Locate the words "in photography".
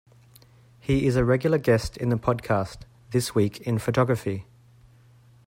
3.67-4.47